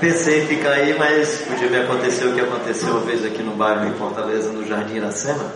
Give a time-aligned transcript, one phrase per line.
[0.00, 3.54] Pensei em ficar aí, mas podia me acontecer o que aconteceu uma vez aqui no
[3.54, 5.52] bairro em Fortaleza, no Jardim Iracema.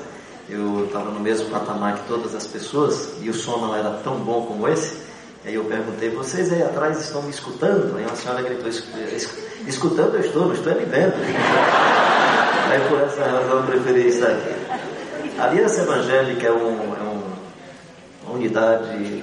[0.50, 4.16] Eu estava no mesmo patamar que todas as pessoas e o som não era tão
[4.16, 4.98] bom como esse.
[5.46, 7.96] Aí eu perguntei, vocês aí atrás estão me escutando?
[7.96, 8.68] Aí uma senhora gritou,
[9.66, 11.20] escutando eu estou, não estou ali dentro.
[12.70, 15.38] Aí por essa razão eu preferi estar aqui.
[15.38, 17.22] A Aliança Evangélica é, um, é um,
[18.24, 19.22] uma unidade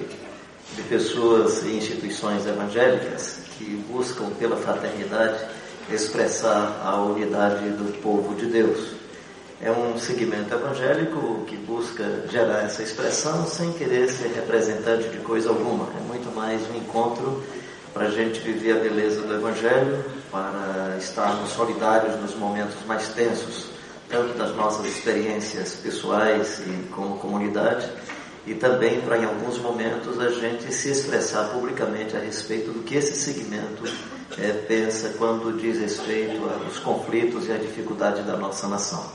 [0.75, 5.45] de pessoas e instituições evangélicas que buscam pela fraternidade
[5.89, 8.93] expressar a unidade do povo de Deus.
[9.61, 15.49] É um segmento evangélico que busca gerar essa expressão sem querer ser representante de coisa
[15.49, 15.87] alguma.
[15.97, 17.43] É muito mais um encontro
[17.93, 23.67] para a gente viver a beleza do Evangelho, para estarmos solidários nos momentos mais tensos,
[24.09, 27.87] tanto das nossas experiências pessoais e como comunidade,
[28.45, 32.95] e também para em alguns momentos a gente se expressar publicamente a respeito do que
[32.95, 33.83] esse segmento
[34.37, 39.05] é, pensa quando diz respeito aos conflitos e à dificuldade da nossa nação.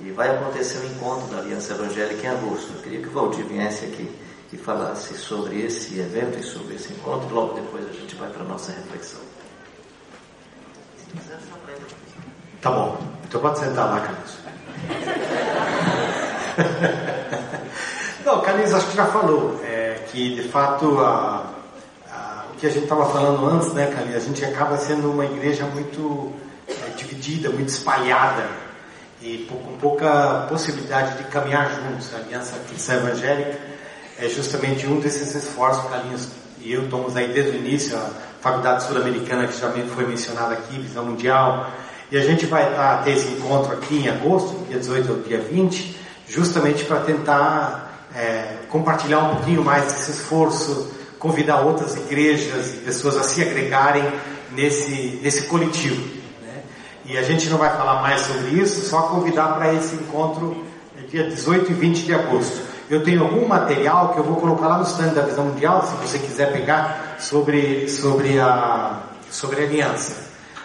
[0.00, 2.72] E vai acontecer um encontro da Aliança Evangélica em agosto.
[2.74, 4.10] Eu queria que o Valdir viesse aqui
[4.52, 7.34] e falasse sobre esse evento e sobre esse encontro.
[7.34, 9.20] Logo depois a gente vai para a nossa reflexão.
[12.62, 12.98] Tá bom.
[13.26, 14.38] Então pode sentar lá, Carlos.
[18.30, 21.46] Não, Carlinhos, acho que já falou é, que de fato a,
[22.08, 25.24] a, o que a gente estava falando antes, né, Carlinhos, a gente acaba sendo uma
[25.24, 26.32] igreja muito
[26.68, 28.46] é, dividida, muito espalhada
[29.20, 32.14] e com pouca possibilidade de caminhar juntos.
[32.14, 33.58] A Aliança Cristã Evangélica
[34.16, 36.28] é justamente um desses esforços, Carlinhos
[36.60, 38.10] e eu estamos aí desde o início, a
[38.40, 41.68] Faculdade Sul-Americana que já foi mencionada aqui, Visão Mundial,
[42.12, 45.40] e a gente vai tá, ter esse encontro aqui em agosto, dia 18 ao dia
[45.40, 45.96] 20,
[46.28, 53.16] justamente para tentar é, compartilhar um pouquinho mais desse esforço, convidar outras igrejas e pessoas
[53.16, 54.04] a se agregarem
[54.52, 56.02] nesse, nesse coletivo.
[56.42, 56.62] Né?
[57.04, 60.64] E a gente não vai falar mais sobre isso, só convidar para esse encontro
[60.98, 62.70] é, dia 18 e 20 de agosto.
[62.88, 65.94] Eu tenho algum material que eu vou colocar lá no stand da Visão Mundial, se
[66.08, 69.00] você quiser pegar, sobre, sobre, a,
[69.30, 70.16] sobre a aliança.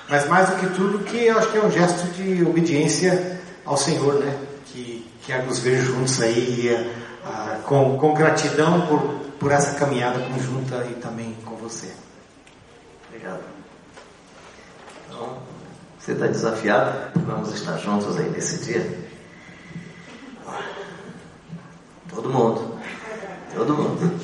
[0.10, 3.78] Mas mais do que tudo, que eu acho que é um gesto de obediência ao
[3.78, 4.36] Senhor, né?
[4.66, 6.92] Que quer nos ver juntos aí,
[7.26, 9.00] a, com, com gratidão por,
[9.40, 11.92] por essa caminhada conjunta e também com você.
[13.08, 13.42] Obrigado.
[15.08, 15.38] Então,
[16.00, 17.20] você está desafiado?
[17.26, 19.06] Vamos estar juntos aí nesse dia.
[22.14, 22.80] Todo mundo.
[23.54, 24.20] Todo mundo.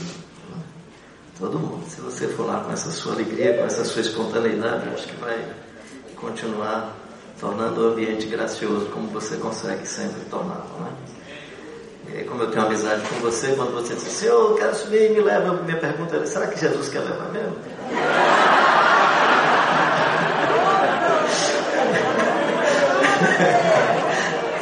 [1.40, 1.90] Todo mundo.
[1.90, 5.54] Se você for lá com essa sua alegria, com essa sua espontaneidade, acho que vai
[6.16, 6.96] continuar
[7.40, 10.92] tornando o ambiente gracioso como você consegue sempre torná né?
[12.28, 15.54] Como eu tenho amizade com você, quando você diz assim, eu quero subir, me leva,
[15.54, 17.56] minha pergunta é, será que Jesus quer levar mesmo?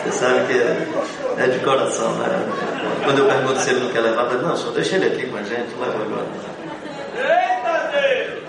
[0.04, 0.88] Você sabe que é,
[1.38, 2.28] é de coração, né?
[3.04, 5.28] Quando eu pergunto se ele não quer levar, eu falo, não, só deixa ele aqui
[5.28, 6.26] com a gente, leva agora.
[7.16, 8.40] Eita Deus!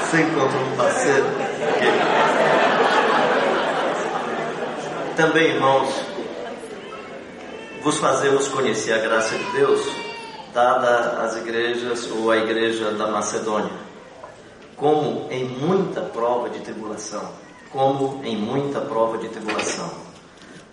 [0.00, 1.26] Você encontra um parceiro.
[5.16, 5.88] Também, irmãos,
[7.84, 9.80] vos fazemos conhecer a graça de Deus
[10.52, 13.78] dada às igrejas ou à igreja da Macedônia,
[14.74, 17.28] como em muita prova de tribulação,
[17.70, 20.04] como em muita prova de tribulação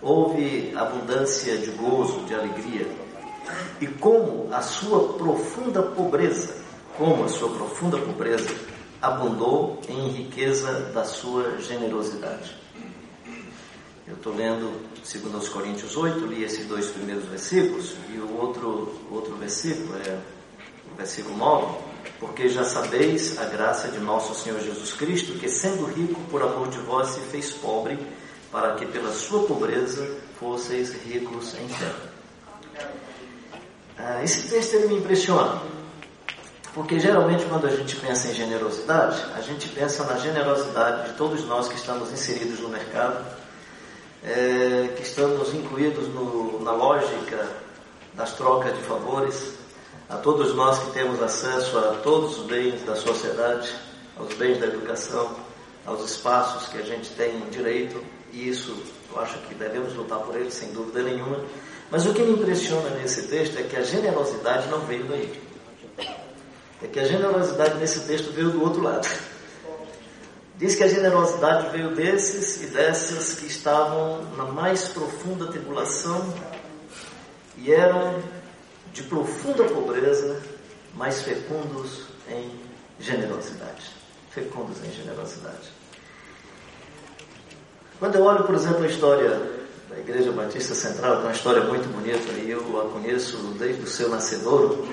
[0.02, 2.88] houve abundância de gozo, de alegria.
[3.80, 6.56] E como a sua profunda pobreza,
[6.98, 8.52] como a sua profunda pobreza
[9.00, 12.56] abundou em riqueza da sua generosidade.
[14.06, 19.36] Eu estou lendo 2 Coríntios 8, li esses dois primeiros versículos, e o outro, outro
[19.36, 20.18] versículo é
[20.92, 21.76] o versículo 9,
[22.18, 26.68] porque já sabeis a graça de nosso Senhor Jesus Cristo, que sendo rico por amor
[26.68, 27.96] de vós se fez pobre,
[28.50, 30.04] para que pela sua pobreza
[30.38, 31.92] fosseis ricos em fé.
[33.96, 35.62] Ah, esse texto ele me impressiona,
[36.74, 41.44] porque geralmente quando a gente pensa em generosidade, a gente pensa na generosidade de todos
[41.44, 43.24] nós que estamos inseridos no mercado,
[44.24, 47.48] é, que estamos incluídos no, na lógica
[48.14, 49.54] das trocas de favores,
[50.08, 53.74] a todos nós que temos acesso a todos os bens da sociedade,
[54.16, 55.34] aos bens da educação,
[55.86, 58.02] aos espaços que a gente tem direito,
[58.32, 58.76] e isso
[59.12, 61.38] eu acho que devemos lutar por ele, sem dúvida nenhuma.
[61.90, 65.42] Mas o que me impressiona nesse texto é que a generosidade não veio daí.
[66.82, 69.06] É que a generosidade nesse texto veio do outro lado.
[70.56, 76.32] Diz que a generosidade veio desses e dessas que estavam na mais profunda tribulação
[77.56, 78.22] e eram
[78.92, 80.40] de profunda pobreza,
[80.94, 82.50] mas fecundos em
[83.00, 83.90] generosidade.
[84.30, 85.70] fecundos em generosidade.
[87.98, 89.28] Quando eu olho, por exemplo, a história
[89.90, 93.82] da Igreja Batista Central, que é uma história muito bonita, e eu a conheço desde
[93.82, 94.88] o seu nascedouro,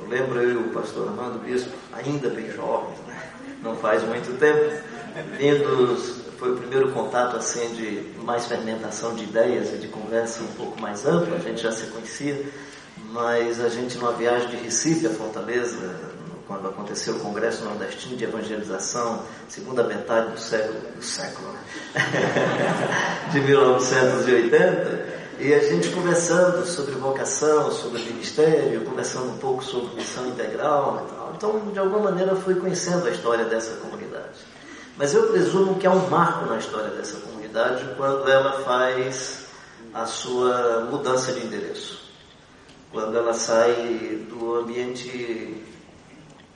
[0.00, 3.32] eu lembro eu e o pastor Armando Bispo, ainda bem jovens, né?
[3.62, 4.82] não faz muito tempo,
[6.38, 10.80] foi o primeiro contato assim de mais fermentação de ideias e de conversa um pouco
[10.80, 12.44] mais ampla, a gente já se conhecia,
[13.10, 15.94] mas a gente numa viagem de Recife a Fortaleza,
[16.48, 21.60] quando aconteceu o Congresso Nordestino de Evangelização, segunda metade do século, do século né?
[23.30, 30.26] de 1980, e a gente conversando sobre vocação, sobre ministério, conversando um pouco sobre missão
[30.26, 31.32] integral e tal.
[31.36, 34.51] Então, de alguma maneira, fui conhecendo a história dessa comunidade.
[35.02, 39.46] Mas eu presumo que há um marco na história dessa comunidade quando ela faz
[39.92, 42.08] a sua mudança de endereço.
[42.92, 45.60] Quando ela sai do ambiente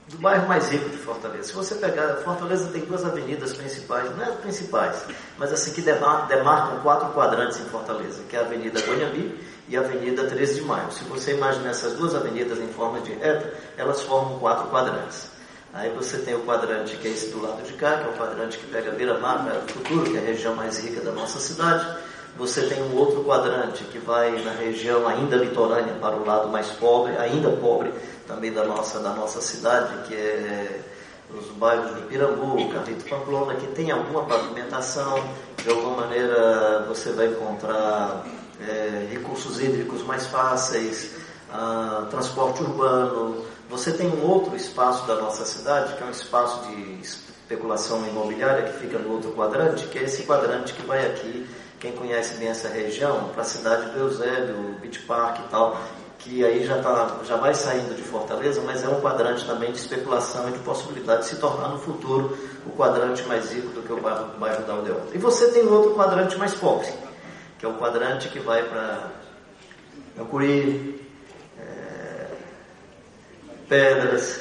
[0.07, 1.49] do bairro mais rico de Fortaleza.
[1.49, 5.03] Se você pegar, Fortaleza tem duas avenidas principais, não é principais,
[5.37, 9.81] mas assim que demarcam quatro quadrantes em Fortaleza, que é a Avenida Guanhabi e a
[9.81, 10.89] Avenida 13 de Maio.
[10.93, 15.35] Se você imaginar essas duas avenidas em forma de reta, elas formam quatro quadrantes.
[15.73, 18.13] Aí você tem o quadrante que é esse do lado de cá, que é o
[18.13, 21.85] quadrante que pega Beira-Mar, o Futuro, que é a região mais rica da nossa cidade.
[22.37, 26.67] Você tem um outro quadrante que vai na região ainda litorânea para o lado mais
[26.67, 27.91] pobre, ainda pobre,
[28.27, 30.81] também da nossa, da nossa cidade, que é
[31.29, 35.21] os bairros de Pirambu, Carrito Pamplona, que tem alguma pavimentação,
[35.61, 38.23] de alguma maneira você vai encontrar
[38.61, 41.11] é, recursos hídricos mais fáceis,
[41.51, 43.45] ah, transporte urbano.
[43.69, 48.71] Você tem um outro espaço da nossa cidade, que é um espaço de especulação imobiliária,
[48.71, 51.45] que fica no outro quadrante, que é esse quadrante que vai aqui,
[51.79, 55.81] quem conhece bem essa região, para a cidade do Eusébio, Beach Park e tal,
[56.17, 59.77] que aí já, tá, já vai saindo de Fortaleza, mas é um quadrante também de
[59.77, 63.93] especulação e de possibilidade de se tornar no futuro o quadrante mais rico do que
[63.93, 65.13] o bairro, o bairro da Aldeota.
[65.13, 66.87] E você tem outro quadrante mais pobre,
[67.59, 69.11] que é o quadrante que vai para
[70.19, 71.06] Ancuri,
[73.67, 74.39] Pedras,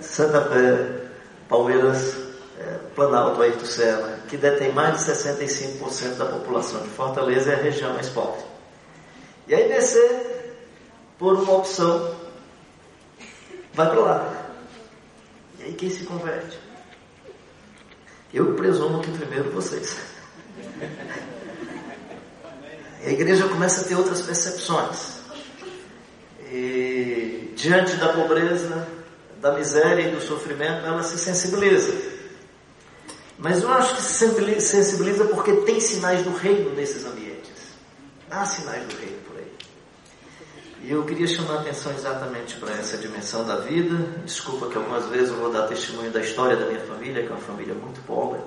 [0.00, 1.02] Santa Fé,
[1.48, 2.16] Palmeiras,
[2.58, 7.62] é, Planalto, Ayrton Senna, que detém mais de 65% da população de Fortaleza é a
[7.62, 8.42] região mais pobre.
[9.46, 10.56] E aí descer
[11.18, 12.14] por uma opção,
[13.74, 14.46] vai para lá.
[15.58, 16.58] E aí quem se converte?
[18.32, 19.96] Eu presumo que primeiro vocês.
[23.02, 25.21] E a igreja começa a ter outras percepções.
[26.52, 28.86] E diante da pobreza,
[29.40, 31.92] da miséria e do sofrimento, ela se sensibiliza.
[33.38, 37.72] Mas eu acho que se sensibiliza porque tem sinais do reino nesses ambientes.
[38.30, 39.22] Há sinais do reino.
[40.84, 43.94] E eu queria chamar a atenção exatamente para essa dimensão da vida.
[44.24, 47.30] Desculpa que algumas vezes eu vou dar testemunho da história da minha família, que é
[47.30, 48.40] uma família muito pobre.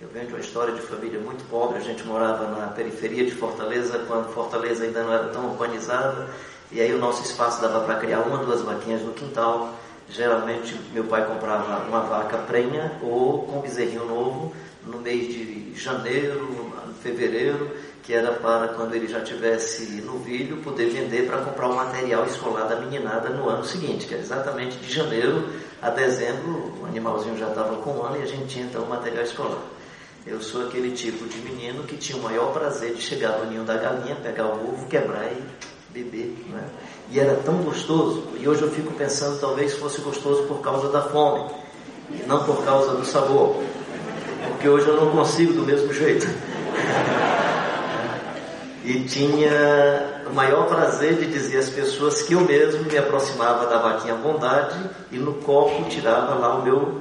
[0.00, 1.78] Eu venho de uma história de família muito pobre.
[1.78, 6.28] A gente morava na periferia de Fortaleza, quando Fortaleza ainda não era tão urbanizada.
[6.72, 9.74] E aí o nosso espaço dava para criar uma, duas vaquinhas no quintal.
[10.08, 14.54] Geralmente meu pai comprava uma vaca prenha ou com bezerrinho novo
[14.84, 17.70] no mês de janeiro, fevereiro
[18.06, 22.68] que era para quando ele já tivesse novilho poder vender para comprar o material escolar
[22.68, 25.48] da meninada no ano seguinte, que era exatamente de janeiro
[25.82, 28.88] a dezembro, o animalzinho já estava com um ano e a gente tinha então o
[28.88, 29.60] material escolar.
[30.24, 33.64] Eu sou aquele tipo de menino que tinha o maior prazer de chegar no ninho
[33.64, 35.42] da galinha, pegar o ovo, quebrar e
[36.02, 36.34] beber.
[36.50, 36.64] Né?
[37.10, 41.02] E era tão gostoso, e hoje eu fico pensando talvez fosse gostoso por causa da
[41.02, 41.50] fome,
[42.10, 43.62] e não por causa do sabor,
[44.48, 46.26] porque hoje eu não consigo do mesmo jeito
[48.84, 53.78] e tinha o maior prazer de dizer às pessoas que eu mesmo me aproximava da
[53.78, 54.78] vaquinha bondade
[55.10, 57.00] e no copo tirava lá o meu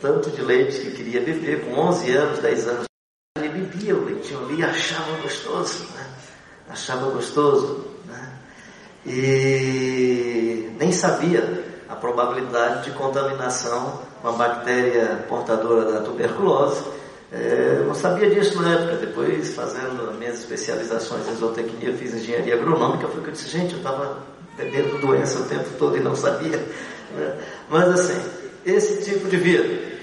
[0.00, 2.84] tanto de leite que queria beber, com 11 anos, 10 anos.
[3.36, 6.06] Ele bebia o leitinho ali e achava gostoso, né?
[6.70, 7.89] achava gostoso.
[9.06, 16.82] E nem sabia a probabilidade de contaminação com a bactéria portadora da tuberculose
[17.32, 23.06] é, não sabia disso na época, depois fazendo minhas especializações em zootecnia, fiz engenharia agronômica,
[23.06, 24.18] foi que eu disse, gente, eu estava
[24.56, 26.60] bebendo doença o tempo todo e não sabia.
[27.10, 27.36] Né?
[27.68, 28.22] Mas assim,
[28.64, 29.98] esse tipo de vida,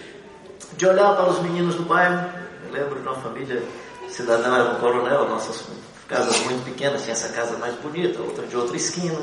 [0.76, 2.30] de olhar para os meninos do bairro,
[2.66, 3.64] eu lembro de uma família
[4.10, 5.64] cidadã, era um coronel, nossas
[6.08, 9.20] casas muito pequenas, tinha essa casa mais bonita, outra de outra esquina,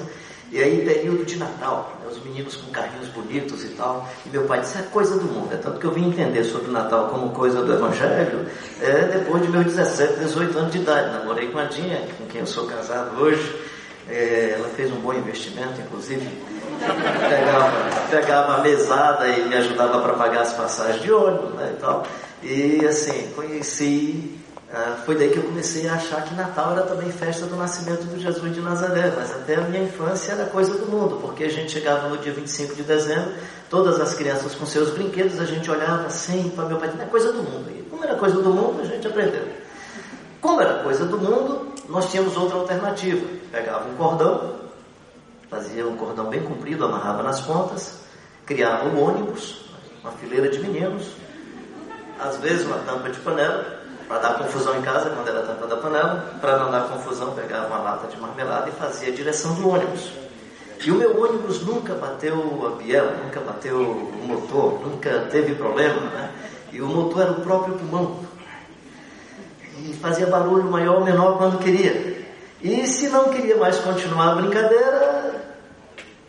[0.54, 4.08] e aí, período de Natal, né, os meninos com carrinhos bonitos e tal.
[4.24, 5.52] E meu pai disse: é coisa do mundo.
[5.52, 8.46] É tanto que eu vim entender sobre o Natal como coisa do Evangelho
[8.80, 11.12] é, depois de meus 17, 18 anos de idade.
[11.12, 13.52] Namorei com a Dinha, com quem eu sou casado hoje.
[14.08, 16.28] É, ela fez um bom investimento, inclusive.
[17.28, 17.72] Pegava,
[18.10, 22.06] pegava a mesada e me ajudava para pagar as passagens de ônibus né, e tal.
[22.42, 24.38] E assim, conheci
[24.76, 28.02] ah, foi daí que eu comecei a achar que Natal era também festa do nascimento
[28.06, 31.48] do Jesus de Nazaré, mas até a minha infância era coisa do mundo, porque a
[31.48, 33.34] gente chegava no dia 25 de dezembro,
[33.70, 37.32] todas as crianças com seus brinquedos, a gente olhava assim para meu pai, é coisa
[37.32, 37.70] do mundo.
[37.70, 39.46] E como era coisa do mundo, a gente aprendeu.
[40.40, 43.24] Como era coisa do mundo, nós tínhamos outra alternativa.
[43.52, 44.56] Pegava um cordão,
[45.48, 48.00] fazia um cordão bem comprido, amarrava nas pontas,
[48.44, 49.66] criava um ônibus,
[50.02, 51.12] uma fileira de meninos,
[52.18, 55.76] às vezes uma tampa de panela, para dar confusão em casa, quando era tampa da
[55.76, 59.68] panela, para não dar confusão, pegava uma lata de marmelada e fazia a direção do
[59.68, 60.12] ônibus.
[60.84, 66.00] E o meu ônibus nunca bateu a biela, nunca bateu o motor, nunca teve problema,
[66.10, 66.30] né?
[66.72, 68.20] E o motor era o próprio pulmão.
[69.78, 72.26] E fazia barulho maior ou menor quando queria.
[72.60, 75.34] E se não queria mais continuar a brincadeira,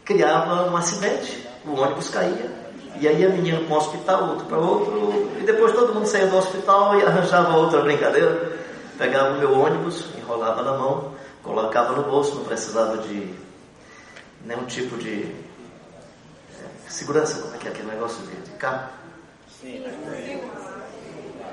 [0.06, 2.65] criava um acidente, o ônibus caía
[3.00, 6.28] e aí a menina para um hospital, outro para outro, e depois todo mundo saía
[6.28, 8.54] do hospital e arranjava outra brincadeira.
[8.98, 13.34] Pegava o meu ônibus, enrolava na mão, colocava no bolso, não precisava de
[14.46, 15.36] nenhum tipo de
[16.60, 18.90] é, segurança, como é que é aquele negócio de, de carro?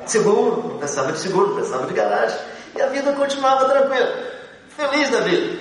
[0.06, 2.38] Seguro, não precisava de seguro, não precisava de garagem.
[2.76, 4.32] E a vida continuava tranquila,
[4.76, 5.60] feliz da vida.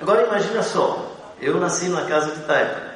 [0.00, 2.93] Agora imagina só, eu nasci numa casa de taipa.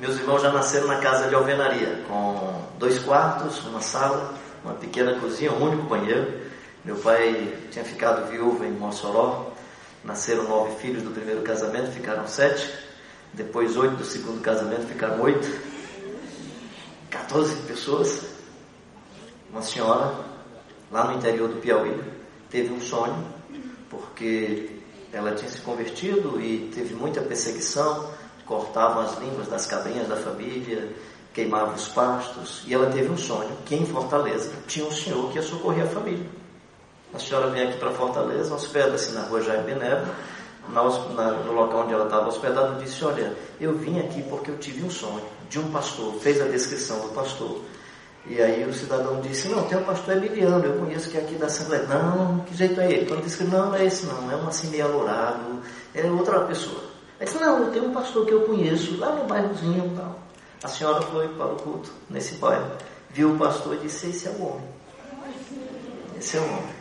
[0.00, 4.34] Meus irmãos já nasceram na casa de alvenaria, com dois quartos, uma sala,
[4.64, 6.40] uma pequena cozinha, um único banheiro.
[6.84, 9.52] Meu pai tinha ficado viúvo em Mossoró.
[10.02, 12.68] Nasceram nove filhos do primeiro casamento, ficaram sete.
[13.32, 15.48] Depois oito do segundo casamento, ficaram oito.
[17.08, 18.20] 14 pessoas.
[19.48, 20.12] Uma senhora,
[20.90, 22.02] lá no interior do Piauí,
[22.50, 23.24] teve um sonho,
[23.88, 24.80] porque
[25.12, 28.12] ela tinha se convertido e teve muita perseguição
[28.46, 30.88] cortavam as línguas das cabrinhas da família,
[31.32, 35.36] queimavam os pastos, e ela teve um sonho que em Fortaleza tinha um senhor que
[35.36, 36.26] ia socorrer a família.
[37.12, 39.74] A senhora vem aqui para Fortaleza, hospeda-se na rua Jaime
[40.68, 44.82] na, no local onde ela estava hospedada, disse: Olha, eu vim aqui porque eu tive
[44.82, 47.60] um sonho de um pastor, fez a descrição do pastor.
[48.26, 51.34] E aí o cidadão disse: Não, tem o pastor Emiliano, eu conheço que é aqui
[51.34, 51.84] da Assembleia.
[51.84, 53.06] Não, que jeito é ele?
[53.06, 55.60] Quando disse: Não, não é esse, não, é um assim meio alourado,
[55.94, 56.93] é outra pessoa.
[57.24, 60.18] Ele disse, não, eu tenho um pastor que eu conheço, lá no bairrozinho e tal.
[60.62, 62.70] A senhora foi para o culto, nesse bairro,
[63.10, 64.68] viu o pastor e disse, esse é o homem.
[66.18, 66.74] Esse é o homem.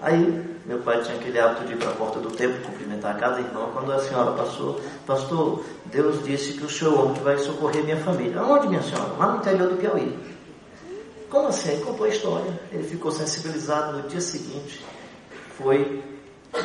[0.00, 3.40] Aí, meu pai tinha aquele hábito de ir para a porta do templo, cumprimentar cada
[3.40, 3.72] irmão.
[3.72, 7.82] Quando a senhora passou, pastor, Deus disse que o senhor é homem que vai socorrer
[7.82, 8.40] minha família.
[8.40, 9.14] Aonde, minha senhora?
[9.18, 10.16] Lá no interior do Piauí.
[11.28, 11.72] Como assim?
[11.72, 12.60] Ele contou a história.
[12.70, 14.84] Ele ficou sensibilizado no dia seguinte.
[15.58, 16.04] Foi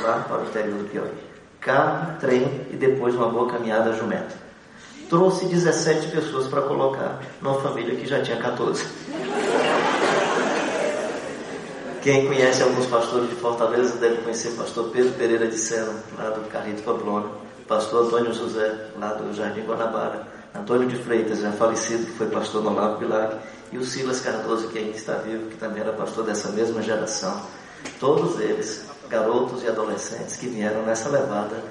[0.03, 1.28] lá para o interior do Piauí
[1.60, 4.36] carro, trem e depois uma boa caminhada jumenta.
[5.10, 8.86] Trouxe 17 pessoas para colocar numa família que já tinha 14.
[12.01, 16.30] Quem conhece alguns pastores de Fortaleza deve conhecer o pastor Pedro Pereira de Sena, lá
[16.30, 17.28] do Carrito Pamplona,
[17.68, 20.25] pastor Antônio José, lá do Jardim Guanabara,
[20.56, 23.36] Antônio de Freitas, já falecido, que foi pastor no Olavo Bilac,
[23.72, 27.42] e o Silas Cardoso, que ainda está vivo, que também era pastor dessa mesma geração.
[28.00, 31.63] Todos eles garotos e adolescentes que vieram nessa levada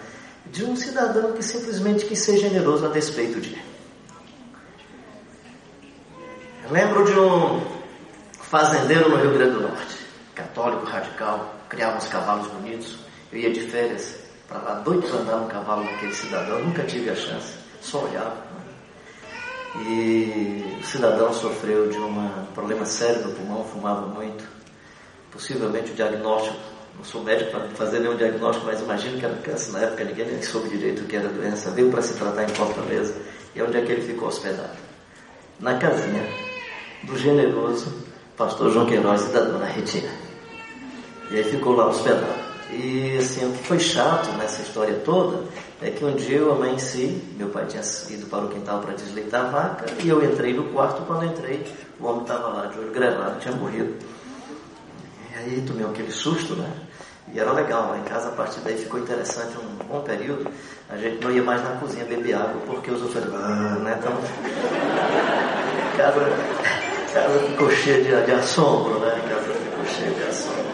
[0.46, 3.56] de um cidadão que simplesmente quis ser generoso a despeito de.
[6.64, 7.62] Eu lembro de um
[8.40, 9.96] fazendeiro no Rio Grande do Norte,
[10.34, 12.98] católico radical, criava uns cavalos bonitos.
[13.32, 14.16] Eu ia de férias
[14.48, 18.36] para lá, doido para andar no cavalo daquele cidadão, nunca tive a chance, só olhava.
[18.36, 19.82] Né?
[19.82, 24.44] E o cidadão sofreu de um problema sério no pulmão, fumava muito.
[25.30, 29.72] Possivelmente o diagnóstico não sou médico para fazer nenhum diagnóstico, mas imagino que era câncer.
[29.72, 31.70] Na época ninguém nem soube direito o que era doença.
[31.70, 33.14] Veio para se tratar em Fortaleza.
[33.54, 34.76] E é onde é que ele ficou hospedado?
[35.60, 36.26] Na casinha
[37.04, 37.92] do generoso
[38.36, 40.10] pastor João Queiroz e da dona Retina.
[41.30, 42.48] E aí ficou lá hospedado.
[42.70, 45.44] E assim, o que foi chato nessa história toda
[45.80, 49.46] é que um dia eu amanheci, meu pai tinha ido para o quintal para desleitar
[49.46, 51.64] a vaca, e eu entrei no quarto, quando entrei,
[51.98, 53.94] o homem estava lá de olho grelado, tinha morrido.
[55.32, 56.70] E aí tomei aquele susto, né?
[57.32, 60.50] E era legal, lá em casa a partir daí ficou interessante um bom período.
[60.88, 63.96] A gente não ia mais na cozinha beber água porque os outros ah, né?
[63.98, 64.12] Então,
[65.96, 66.20] casa,
[67.12, 69.20] casa ficou cheia de, de assombro, né?
[69.28, 70.68] Casa ficou cheia de assombro.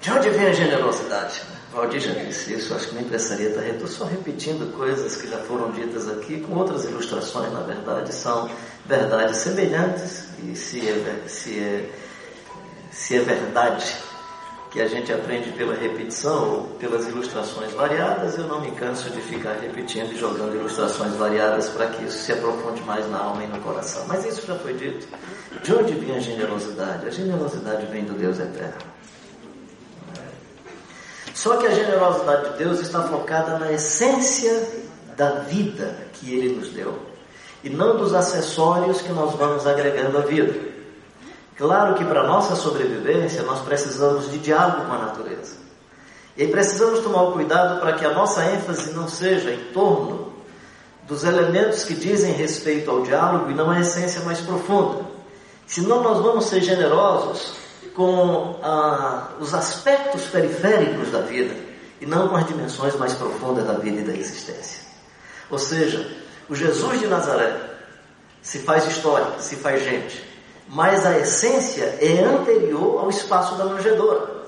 [0.00, 1.57] De onde vem a generosidade?
[1.72, 5.70] Valdir já disse isso, acho que nem precisaria estar só repetindo coisas que já foram
[5.70, 8.50] ditas aqui, com outras ilustrações, na verdade, são
[8.86, 11.90] verdades semelhantes, e se é, se é,
[12.90, 13.84] se é verdade
[14.70, 19.20] que a gente aprende pela repetição ou pelas ilustrações variadas, eu não me canso de
[19.20, 23.46] ficar repetindo e jogando ilustrações variadas para que isso se aprofunde mais na alma e
[23.46, 24.04] no coração.
[24.06, 25.06] Mas isso já foi dito.
[25.62, 27.06] De onde vem a generosidade?
[27.06, 28.97] A generosidade vem do Deus eterno.
[31.38, 34.60] Só que a generosidade de Deus está focada na essência
[35.16, 36.98] da vida que Ele nos deu
[37.62, 40.52] e não dos acessórios que nós vamos agregando à vida.
[41.56, 45.58] Claro que para nossa sobrevivência nós precisamos de diálogo com a natureza.
[46.36, 50.32] E precisamos tomar o cuidado para que a nossa ênfase não seja em torno
[51.06, 55.04] dos elementos que dizem respeito ao diálogo e não à essência mais profunda.
[55.68, 57.67] Senão nós vamos ser generosos
[57.98, 61.52] com ah, os aspectos periféricos da vida
[62.00, 64.82] e não com as dimensões mais profundas da vida e da existência.
[65.50, 66.08] Ou seja,
[66.48, 67.56] o Jesus de Nazaré
[68.40, 70.24] se faz história, se faz gente,
[70.68, 74.44] mas a essência é anterior ao espaço da manjedoura.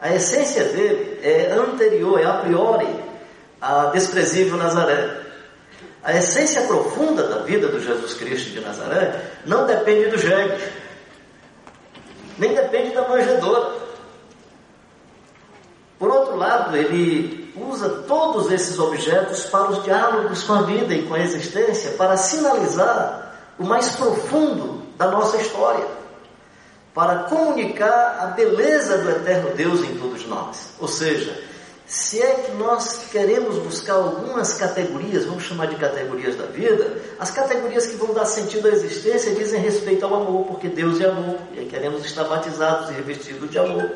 [0.00, 2.88] A essência dele é anterior, é a priori,
[3.60, 5.20] a desprezível Nazaré.
[6.02, 10.56] A essência profunda da vida do Jesus Cristo de Nazaré não depende do jegue,
[12.38, 13.74] nem depende da manjedoura.
[15.98, 21.06] Por outro lado, ele usa todos esses objetos para os diálogos com a vida e
[21.06, 25.86] com a existência, para sinalizar o mais profundo da nossa história,
[26.94, 30.74] para comunicar a beleza do eterno Deus em todos nós.
[30.78, 31.42] Ou seja,
[31.86, 37.30] se é que nós queremos buscar algumas categorias, vamos chamar de categorias da vida, as
[37.30, 41.38] categorias que vão dar sentido à existência dizem respeito ao amor, porque Deus é amor,
[41.54, 43.90] e queremos estar batizados e revestidos de amor,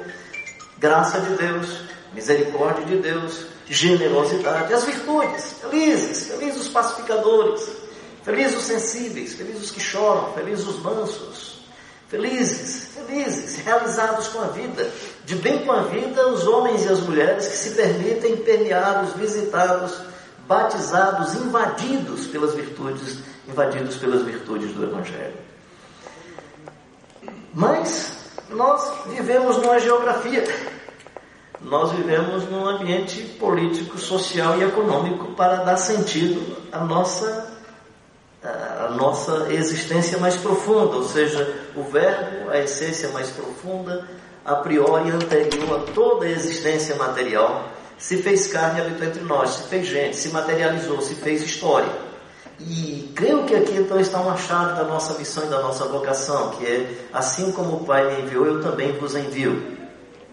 [0.79, 1.81] graça de Deus,
[2.15, 7.81] misericórdia de Deus, generosidade, as virtudes, felizes, felizes os pacificadores,
[8.23, 11.61] Felizes os sensíveis, felizes os que choram, felizes os mansos,
[12.09, 14.91] felizes, felizes, realizados com a vida,
[15.25, 20.01] de bem com a vida, os homens e as mulheres que se permitem permeados, visitados,
[20.47, 25.35] batizados, invadidos pelas virtudes, invadidos pelas virtudes do Evangelho.
[27.55, 28.17] Mas
[28.51, 30.45] nós vivemos numa geografia,
[31.61, 37.51] nós vivemos num ambiente político, social e econômico para dar sentido à nossa
[38.43, 44.09] a nossa existência mais profunda, ou seja, o verbo, a essência mais profunda,
[44.45, 49.51] a priori anterior a toda a existência material, se fez carne e habitou entre nós,
[49.51, 51.91] se fez gente, se materializou, se fez história.
[52.59, 56.51] E creio que aqui então está uma chave da nossa missão e da nossa vocação,
[56.51, 59.79] que é assim como o Pai me enviou, eu também vos envio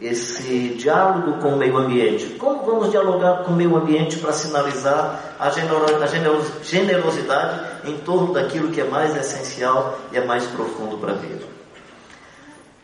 [0.01, 2.35] esse diálogo com o meio ambiente.
[2.37, 5.49] Como vamos dialogar com o meio ambiente para sinalizar a
[6.61, 11.45] generosidade em torno daquilo que é mais essencial e é mais profundo para a vida?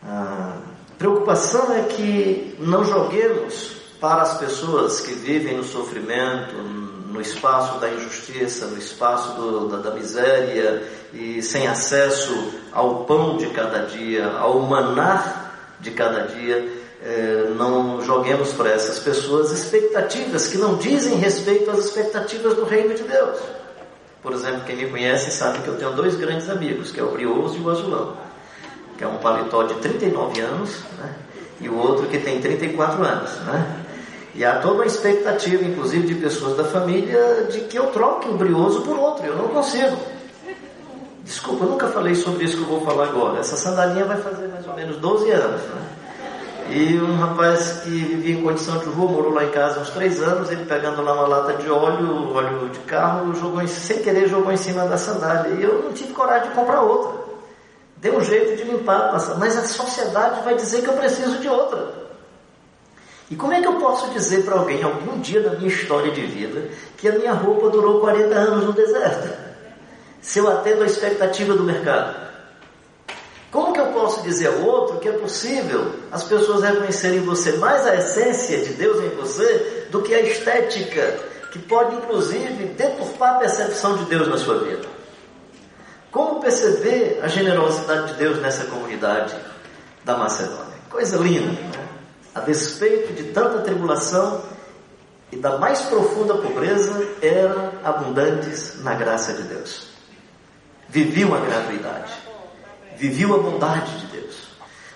[0.05, 0.72] A
[1.03, 7.89] preocupação é que não joguemos para as pessoas que vivem no sofrimento, no espaço da
[7.89, 14.29] injustiça, no espaço do, da, da miséria e sem acesso ao pão de cada dia,
[14.37, 16.71] ao manar de cada dia,
[17.03, 22.93] é, não joguemos para essas pessoas expectativas que não dizem respeito às expectativas do reino
[22.95, 23.39] de Deus.
[24.21, 27.11] Por exemplo, quem me conhece sabe que eu tenho dois grandes amigos, que é o
[27.11, 28.15] Brioso e o Azulão,
[28.97, 31.13] que é um paletó de 39 anos né,
[31.59, 33.31] e o outro que tem 34 anos.
[33.41, 33.83] Né?
[34.35, 38.33] E há toda uma expectativa, inclusive de pessoas da família, de que eu troque o
[38.33, 39.25] Brioso por outro.
[39.25, 39.95] Eu não consigo.
[41.23, 43.39] Desculpa, eu nunca falei sobre isso que eu vou falar agora.
[43.39, 45.61] Essa sandalinha vai fazer mais ou menos 12 anos.
[45.61, 45.81] Né?
[46.69, 50.21] E um rapaz que vivia em condição de rua, morou lá em casa uns três
[50.21, 54.27] anos, ele pegando lá uma lata de óleo, óleo de carro, jogou em, sem querer
[54.27, 55.53] jogou em cima da sandália.
[55.53, 57.12] E eu não tive coragem de comprar outra.
[58.03, 62.03] Deu um jeito de limpar, mas a sociedade vai dizer que eu preciso de outra.
[63.31, 66.25] E como é que eu posso dizer para alguém, algum dia da minha história de
[66.25, 69.29] vida, que a minha roupa durou 40 anos no deserto?
[70.21, 72.21] Se eu atendo a expectativa do mercado.
[73.49, 77.53] Como que eu posso dizer ao outro que é possível as pessoas reconhecerem em você
[77.53, 81.19] mais a essência de Deus em você do que a estética,
[81.53, 84.92] que pode inclusive deturpar a percepção de Deus na sua vida?
[86.13, 89.35] Como perceber a generosidade de Deus nessa comunidade
[90.05, 90.73] da Macedônia?
[90.89, 91.89] Coisa linda, né?
[92.33, 94.41] A despeito de tanta tribulação
[95.31, 99.87] e da mais profunda pobreza, eram abundantes na graça de Deus.
[100.87, 102.13] Viviam a gratuidade
[102.97, 104.35] viviam a bondade de Deus.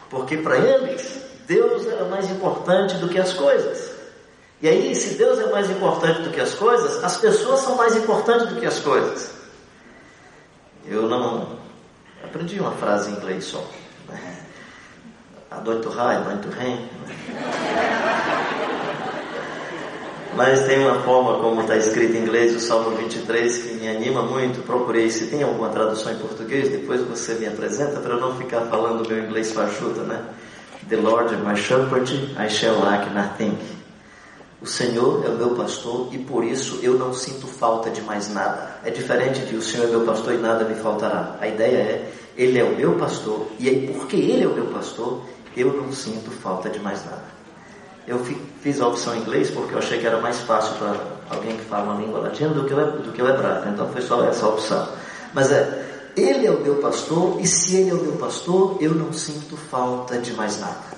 [0.10, 3.92] Porque para eles, Deus era mais importante do que as coisas.
[4.62, 7.96] E aí, se Deus é mais importante do que as coisas, as pessoas são mais
[7.96, 9.30] importantes do que as coisas.
[10.90, 11.58] Eu não
[12.24, 13.64] aprendi uma frase em inglês só.
[14.08, 14.38] Né?
[15.52, 16.88] Adore to high, adore to rain.
[20.36, 24.22] Mas tem uma forma como está escrito em inglês o Salmo 23 que me anima
[24.22, 24.62] muito.
[24.62, 28.62] Procurei se tem alguma tradução em português, depois você me apresenta para eu não ficar
[28.62, 30.24] falando meu inglês fachuta, né?
[30.90, 33.58] The Lord my shepherd, I shall lack nothing.
[34.60, 38.34] O Senhor é o meu pastor e por isso eu não sinto falta de mais
[38.34, 38.78] nada.
[38.84, 41.36] É diferente de o Senhor é meu pastor e nada me faltará.
[41.40, 44.66] A ideia é, Ele é o meu pastor e aí porque Ele é o meu
[44.68, 45.22] pastor,
[45.56, 47.38] eu não sinto falta de mais nada.
[48.08, 48.20] Eu
[48.62, 50.96] fiz a opção em inglês porque eu achei que era mais fácil para
[51.30, 53.70] alguém que fala uma língua latina do que, o, do que hebraico.
[53.70, 54.88] Então foi só essa opção.
[55.36, 58.96] Mas é, ele é o meu pastor e se ele é o meu pastor, eu
[58.96, 60.97] não sinto falta de mais nada.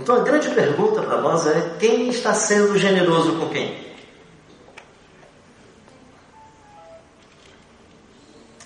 [0.00, 3.88] Então a grande pergunta para nós é: quem está sendo generoso com quem?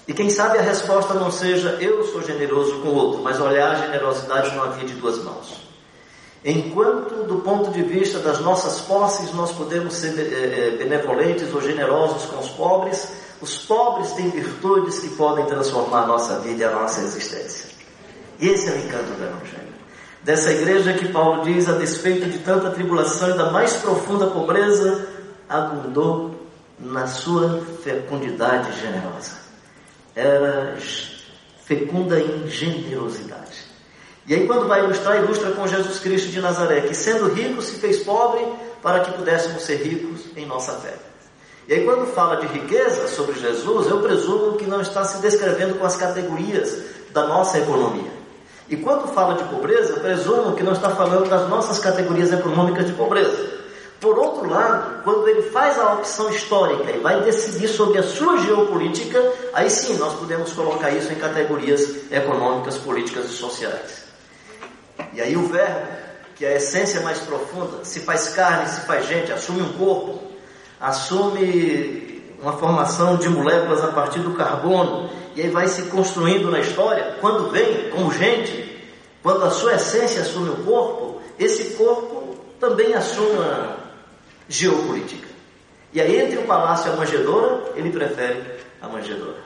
[0.06, 3.70] E quem sabe a resposta não seja eu sou generoso com o outro, mas olhar
[3.70, 5.62] a generosidade numa via de duas mãos.
[6.44, 11.62] Enquanto, do ponto de vista das nossas posses, nós podemos ser eh, eh, benevolentes ou
[11.62, 13.08] generosos com os pobres,
[13.40, 17.70] os pobres têm virtudes que podem transformar a nossa vida e a nossa existência.
[18.40, 19.61] E esse é o encanto do Evangelho.
[20.24, 25.08] Dessa igreja que Paulo diz, a despeito de tanta tribulação e da mais profunda pobreza,
[25.48, 26.46] abundou
[26.78, 29.32] na sua fecundidade generosa.
[30.14, 30.76] Era
[31.64, 33.72] fecunda em generosidade.
[34.26, 37.80] E aí, quando vai ilustrar, ilustra com Jesus Cristo de Nazaré, que sendo rico se
[37.80, 38.46] fez pobre
[38.80, 40.94] para que pudéssemos ser ricos em nossa fé.
[41.66, 45.74] E aí, quando fala de riqueza sobre Jesus, eu presumo que não está se descrevendo
[45.74, 46.78] com as categorias
[47.12, 48.11] da nossa economia.
[48.72, 52.94] E quando fala de pobreza, presumo que não está falando das nossas categorias econômicas de
[52.94, 53.50] pobreza.
[54.00, 58.38] Por outro lado, quando ele faz a opção histórica e vai decidir sobre a sua
[58.38, 64.04] geopolítica, aí sim nós podemos colocar isso em categorias econômicas, políticas e sociais.
[65.12, 65.88] E aí o verbo,
[66.34, 70.18] que é a essência mais profunda, se faz carne, se faz gente, assume um corpo,
[70.80, 76.60] assume uma formação de moléculas a partir do carbono, e aí vai se construindo na
[76.60, 77.16] história.
[77.20, 78.61] Quando vem como gente,
[79.22, 83.76] quando a sua essência assume o corpo, esse corpo também assume a
[84.48, 85.28] geopolítica.
[85.92, 89.42] E aí, entre o palácio e a manjedoura, ele prefere a manjedoura.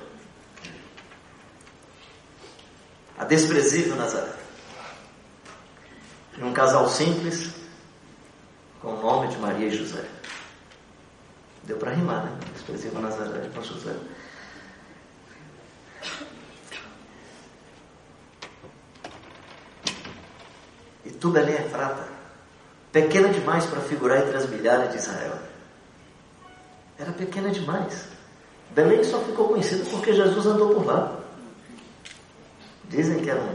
[3.19, 4.47] A desprezível Nazaré
[6.45, 7.51] um casal simples
[8.81, 10.05] com o nome de Maria e José.
[11.65, 12.39] Deu para rimar, né?
[12.55, 13.95] Expressivo Nazaré com José.
[21.07, 22.05] E tu, Belém é prata,
[22.93, 25.39] pequena demais para figurar entre as milhares de Israel.
[26.99, 28.09] Era pequena demais.
[28.71, 31.17] Belém só ficou conhecido porque Jesus andou por lá.
[32.85, 33.55] Dizem que era um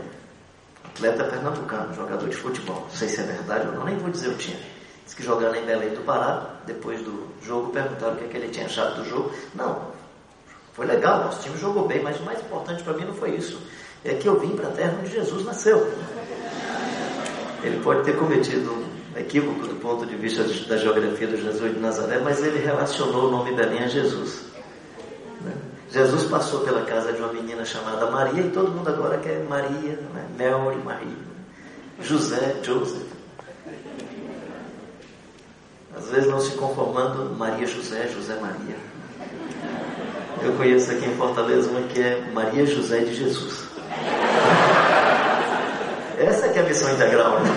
[0.85, 2.81] atleta pernambucano, jogador de futebol.
[2.81, 4.59] Não sei se é verdade ou não, nem vou dizer o time.
[5.05, 8.37] Diz que jogando em Belém do Pará, depois do jogo, perguntaram o que, é que
[8.37, 9.33] ele tinha achado do jogo.
[9.55, 9.91] Não,
[10.73, 13.59] foi legal, nosso time jogou bem, mas o mais importante para mim não foi isso.
[14.03, 15.91] É que eu vim para a terra onde Jesus nasceu.
[17.63, 21.79] Ele pode ter cometido um equívoco do ponto de vista da geografia do Jesus de
[21.79, 24.51] Nazaré, mas ele relacionou o nome Belém a Jesus.
[25.91, 29.99] Jesus passou pela casa de uma menina chamada Maria e todo mundo agora quer Maria,
[30.13, 30.25] né?
[30.83, 31.17] Maria,
[32.01, 33.11] José, Joseph.
[35.95, 38.77] Às vezes não se conformando Maria José, José Maria.
[40.41, 43.65] Eu conheço aqui em Fortaleza uma que é Maria José de Jesus.
[46.21, 47.39] Essa é a missão integral.
[47.39, 47.49] Né?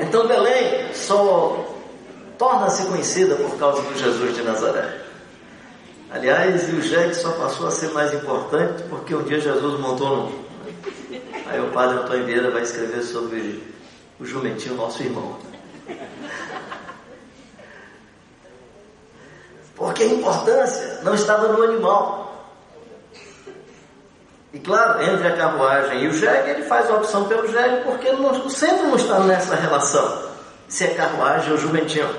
[0.00, 1.64] Então Belém só
[2.36, 5.00] torna-se conhecida por causa do Jesus de Nazaré.
[6.10, 10.48] Aliás, o jegue só passou a ser mais importante porque um dia Jesus montou num.
[11.46, 13.62] Aí o padre Antônio Vieira vai escrever sobre
[14.20, 15.36] o jumentinho, nosso irmão.
[19.74, 22.27] Porque a importância não estava no animal.
[24.52, 28.08] E claro, entre a carruagem e o jegue, ele faz a opção pelo jegue porque
[28.08, 30.28] o centro não está nessa relação.
[30.68, 32.14] Se é carruagem ou jumentinho.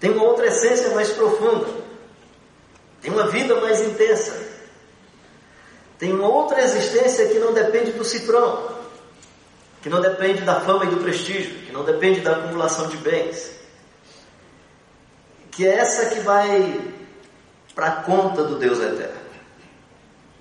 [0.00, 1.66] Tem uma outra essência mais profunda.
[3.00, 4.52] Tem uma vida mais intensa.
[5.98, 8.72] Tem uma outra existência que não depende do cifrão,
[9.80, 13.52] que não depende da fama e do prestígio, que não depende da acumulação de bens.
[15.52, 16.80] Que é essa que vai
[17.72, 19.21] para a conta do Deus eterno.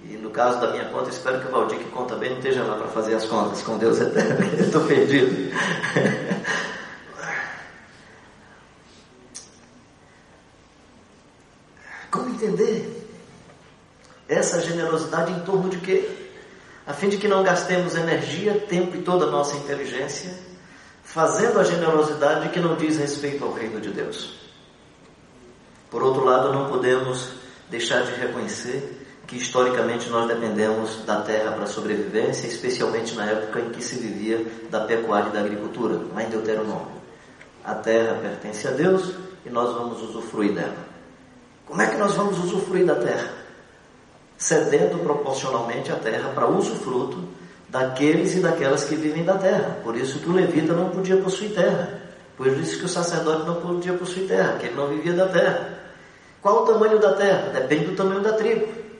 [0.03, 2.63] E no caso da minha conta, espero que o Valdir que conta bem não esteja
[2.63, 5.51] lá para fazer as contas com Deus eterno, eu estou perdido.
[12.09, 13.07] Como entender
[14.27, 16.09] Essa generosidade em torno de quê?
[16.87, 20.51] A fim de que não gastemos energia, tempo e toda a nossa inteligência
[21.03, 24.39] fazendo a generosidade que não diz respeito ao reino de Deus.
[25.89, 27.33] Por outro lado, não podemos
[27.69, 29.00] deixar de reconhecer
[29.31, 34.45] que historicamente nós dependemos da terra para sobrevivência, especialmente na época em que se vivia
[34.69, 36.99] da pecuária e da agricultura, lá em Deuteronômio.
[37.63, 39.13] A terra pertence a Deus
[39.45, 40.75] e nós vamos usufruir dela.
[41.65, 43.29] Como é que nós vamos usufruir da terra?
[44.35, 47.23] Cedendo proporcionalmente a terra para usufruto
[47.69, 49.77] daqueles e daquelas que vivem da terra.
[49.81, 52.01] Por isso que o levita não podia possuir terra.
[52.35, 55.69] Por isso que o sacerdote não podia possuir terra, que ele não vivia da terra.
[56.41, 57.49] Qual o tamanho da terra?
[57.53, 58.90] Depende do tamanho da tribo.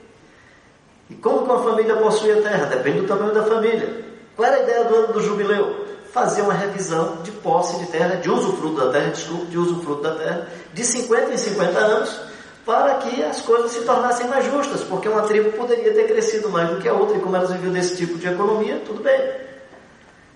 [1.12, 2.64] E como que uma família possui a terra?
[2.64, 4.02] Depende do tamanho da família.
[4.34, 5.84] Qual era a ideia do ano do jubileu?
[6.10, 10.14] Fazer uma revisão de posse de terra, de usufruto da terra, desculpe, de usufruto da
[10.14, 12.20] terra, de 50 em 50 anos,
[12.64, 16.70] para que as coisas se tornassem mais justas, porque uma tribo poderia ter crescido mais
[16.70, 19.20] do que a outra, e como elas viviam desse tipo de economia, tudo bem.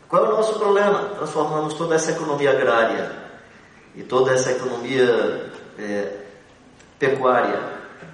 [0.09, 1.11] Qual é o nosso problema?
[1.17, 3.13] Transformamos toda essa economia agrária
[3.95, 6.13] e toda essa economia é,
[6.99, 7.61] pecuária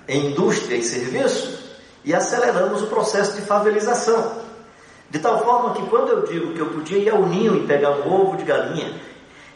[0.06, 1.61] em indústria e serviço
[2.04, 4.42] e aceleramos o processo de favelização.
[5.10, 7.90] De tal forma que quando eu digo que eu podia ir ao ninho e pegar
[7.90, 9.00] um ovo de galinha,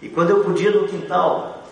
[0.02, 1.62] e quando eu podia no quintal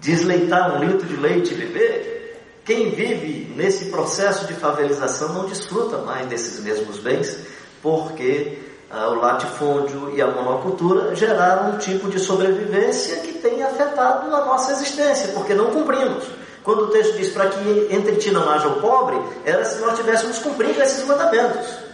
[0.00, 2.20] desleitar um litro de leite e beber,
[2.64, 7.36] quem vive nesse processo de favelização não desfruta mais desses mesmos bens,
[7.82, 8.58] porque
[8.90, 14.44] ah, o latifúndio e a monocultura geraram um tipo de sobrevivência que tem afetado a
[14.44, 16.24] nossa existência, porque não cumprimos.
[16.62, 19.96] Quando o texto diz para que entre ti não haja o pobre, era se nós
[19.96, 21.90] tivéssemos cumprido esses mandamentos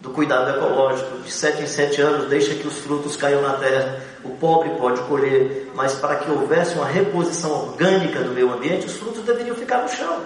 [0.00, 4.00] do cuidado ecológico, de sete em sete anos, deixa que os frutos caiam na terra,
[4.24, 8.96] o pobre pode colher, mas para que houvesse uma reposição orgânica do meio ambiente, os
[8.96, 10.22] frutos deveriam ficar no chão.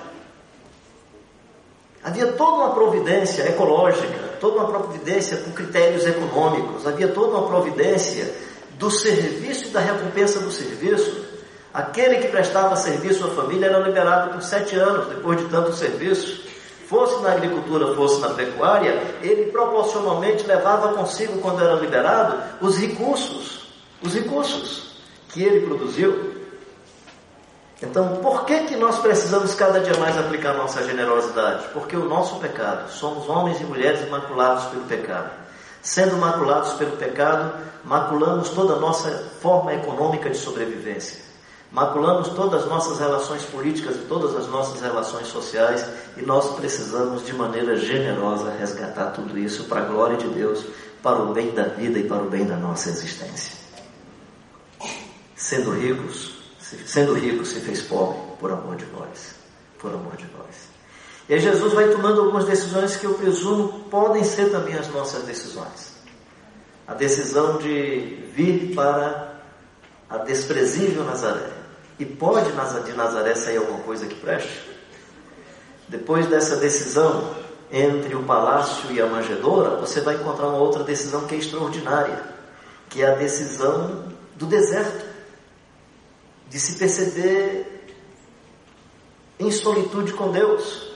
[2.02, 8.34] Havia toda uma providência ecológica, toda uma providência com critérios econômicos, havia toda uma providência
[8.78, 11.29] do serviço e da recompensa do serviço.
[11.72, 16.50] Aquele que prestava serviço à família era liberado por sete anos, depois de tanto serviço
[16.88, 23.72] fosse na agricultura, fosse na pecuária, ele proporcionalmente levava consigo, quando era liberado, os recursos,
[24.02, 24.96] os recursos
[25.28, 26.34] que ele produziu.
[27.80, 31.68] Então, por que, que nós precisamos cada dia mais aplicar nossa generosidade?
[31.72, 35.30] Porque o nosso pecado, somos homens e mulheres maculados pelo pecado.
[35.80, 37.54] Sendo maculados pelo pecado,
[37.84, 41.29] maculamos toda a nossa forma econômica de sobrevivência
[41.72, 47.24] maculamos todas as nossas relações políticas e todas as nossas relações sociais e nós precisamos
[47.24, 50.64] de maneira generosa resgatar tudo isso para a glória de Deus,
[51.02, 53.58] para o bem da vida e para o bem da nossa existência.
[55.36, 56.34] Sendo ricos,
[56.86, 59.34] sendo rico se fez pobre por amor de vós,
[59.78, 60.70] por amor de vós.
[61.28, 65.22] E aí Jesus vai tomando algumas decisões que eu presumo podem ser também as nossas
[65.22, 65.94] decisões.
[66.88, 69.40] A decisão de vir para
[70.08, 71.59] a desprezível Nazaré
[72.00, 74.58] e pode de Nazaré sair alguma coisa que preste?
[75.86, 77.36] Depois dessa decisão
[77.70, 82.24] entre o palácio e a manjedoura, você vai encontrar uma outra decisão que é extraordinária,
[82.88, 85.04] que é a decisão do deserto,
[86.48, 87.92] de se perceber
[89.38, 90.90] em solitude com Deus.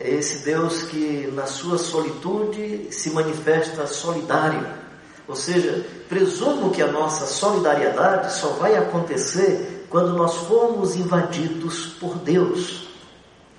[0.00, 4.83] É esse Deus que, na sua solitude, se manifesta solidário
[5.26, 12.16] ou seja, presumo que a nossa solidariedade só vai acontecer quando nós formos invadidos por
[12.16, 12.88] Deus.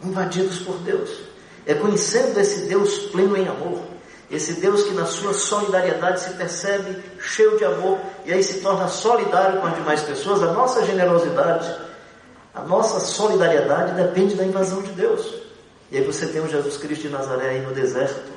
[0.04, 1.10] Invadidos por Deus.
[1.66, 3.80] É conhecendo esse Deus pleno em amor.
[4.30, 8.88] Esse Deus que na sua solidariedade se percebe cheio de amor e aí se torna
[8.88, 10.44] solidário com as demais pessoas.
[10.44, 11.76] A nossa generosidade,
[12.54, 15.34] a nossa solidariedade depende da invasão de Deus.
[15.92, 18.35] E aí você tem o Jesus Cristo de Nazaré aí no deserto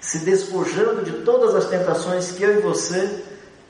[0.00, 3.22] se despojando de todas as tentações que eu e você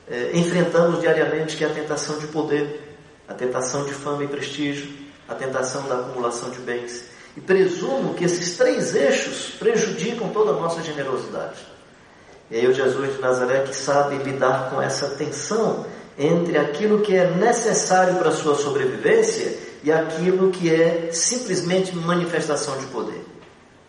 [0.09, 2.97] eh, enfrentamos diariamente, que é a tentação de poder,
[3.29, 4.89] a tentação de fama e prestígio,
[5.29, 7.05] a tentação da acumulação de bens.
[7.37, 11.59] E presumo que esses três eixos prejudicam toda a nossa generosidade.
[12.51, 15.85] E aí o Jesus de Nazaré que sabe lidar com essa tensão
[16.19, 22.79] entre aquilo que é necessário para a sua sobrevivência e aquilo que é simplesmente manifestação
[22.79, 23.26] de poder.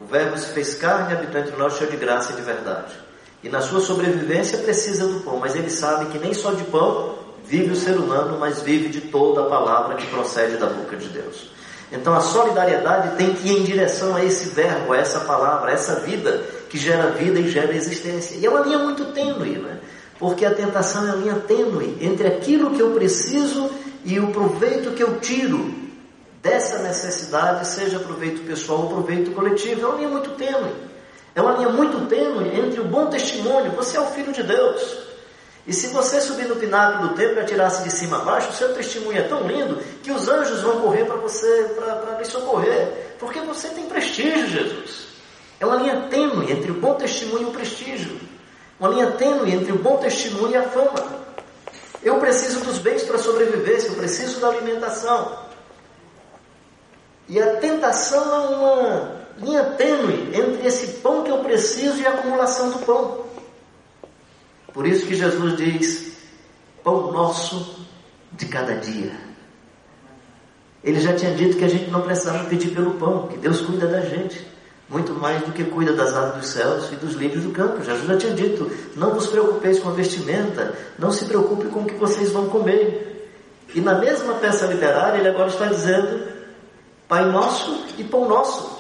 [0.07, 2.93] O Verbo se fez carne e habitou entre nós cheio de graça e de verdade.
[3.43, 7.15] E na sua sobrevivência precisa do pão, mas ele sabe que nem só de pão
[7.45, 11.09] vive o ser humano, mas vive de toda a palavra que procede da boca de
[11.09, 11.51] Deus.
[11.91, 15.73] Então a solidariedade tem que ir em direção a esse verbo, a essa palavra, a
[15.73, 18.37] essa vida que gera vida e gera existência.
[18.37, 19.77] E é uma linha muito tênue, né?
[20.17, 23.69] Porque a tentação é uma linha tênue entre aquilo que eu preciso
[24.05, 25.86] e o proveito que eu tiro
[26.47, 29.81] dessa necessidade, seja proveito pessoal ou proveito coletivo.
[29.81, 30.73] É uma linha muito tênue.
[31.35, 35.05] É uma linha muito tênue entre o bom testemunho, você é o filho de Deus.
[35.67, 38.53] E se você subir no pináculo do templo e atirar-se de cima a baixo, o
[38.53, 43.15] seu testemunho é tão lindo que os anjos vão correr para você, para lhe socorrer.
[43.19, 45.07] Porque você tem prestígio, Jesus.
[45.59, 48.17] É uma linha tênue entre o bom testemunho e o prestígio.
[48.79, 51.27] Uma linha tênue entre o bom testemunho e a fama.
[52.01, 55.46] Eu preciso dos bens para sobreviver, eu preciso da alimentação.
[57.27, 62.11] E a tentação é uma linha tênue entre esse pão que eu preciso e a
[62.11, 63.25] acumulação do pão.
[64.73, 66.13] Por isso que Jesus diz:
[66.83, 67.85] pão nosso
[68.31, 69.11] de cada dia.
[70.83, 73.87] Ele já tinha dito que a gente não precisava pedir pelo pão, que Deus cuida
[73.87, 74.45] da gente
[74.89, 77.83] muito mais do que cuida das aves dos céus e dos lírios do campo.
[77.83, 81.85] Jesus já tinha dito: não vos preocupeis com a vestimenta, não se preocupe com o
[81.85, 83.29] que vocês vão comer.
[83.75, 86.36] E na mesma peça literária, ele agora está dizendo:
[87.07, 88.77] Pai nosso e pão nosso.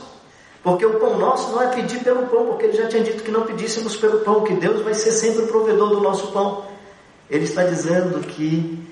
[0.63, 3.31] Porque o pão nosso não é pedir pelo pão, porque ele já tinha dito que
[3.31, 6.65] não pedíssemos pelo pão, que Deus vai ser sempre o provedor do nosso pão.
[7.29, 8.85] Ele está dizendo que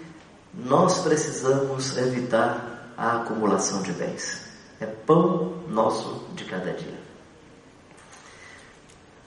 [0.54, 4.46] nós precisamos evitar a acumulação de bens.
[4.80, 7.06] É pão nosso de cada dia.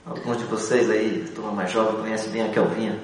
[0.05, 2.99] Alguns de vocês aí, turma mais jovem, conhecem bem a Kelvinha.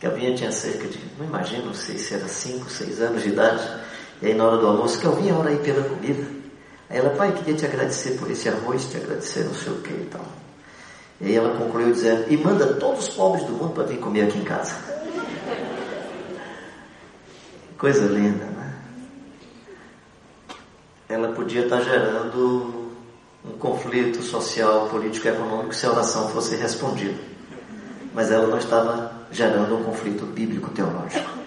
[0.00, 3.87] Kelvinha tinha cerca de, não imagino, não sei se era 5, 6 anos de idade.
[4.20, 6.26] E aí na hora do almoço, Kelvinha, ora aí pela comida.
[6.90, 9.92] Aí ela, pai, queria te agradecer por esse arroz, te agradecer não sei o que
[9.92, 10.24] e tal.
[11.20, 14.22] E aí ela concluiu dizendo, e manda todos os pobres do mundo para vir comer
[14.22, 14.74] aqui em casa.
[17.76, 18.74] Coisa linda, né?
[21.08, 22.92] Ela podia estar gerando
[23.44, 27.18] um conflito social, político e econômico se a oração fosse respondida.
[28.14, 31.38] Mas ela não estava gerando um conflito bíblico-teológico.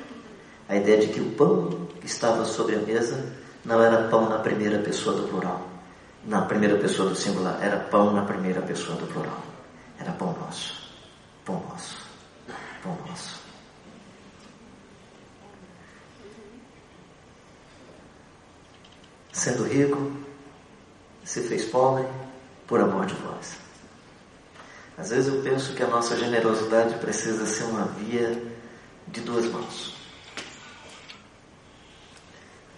[0.69, 3.23] A ideia de que o pão que estava sobre a mesa
[3.63, 5.67] não era pão na primeira pessoa do plural,
[6.25, 9.41] na primeira pessoa do singular, era pão na primeira pessoa do plural.
[9.99, 10.91] Era pão nosso,
[11.45, 11.95] pão nosso,
[12.81, 13.39] pão nosso.
[19.31, 20.11] Sendo rico,
[21.23, 22.05] se fez pobre
[22.67, 23.57] por amor de vós.
[24.97, 28.43] Às vezes eu penso que a nossa generosidade precisa ser uma via
[29.07, 30.00] de duas mãos.